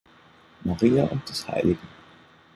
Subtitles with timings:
[0.65, 1.77] Maria und des hl.